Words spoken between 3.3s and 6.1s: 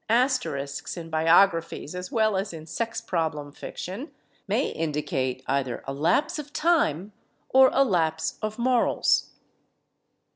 fiction, may indicate either a